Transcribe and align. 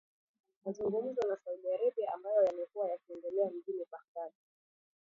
mazungumzo 0.65 1.21
na 1.29 1.35
Saudi 1.45 1.69
Arabia 1.73 2.13
ambayo 2.13 2.45
yamekuwa 2.45 2.89
yakiendelea 2.91 3.49
mjini 3.51 3.85
Baghdad 3.91 4.31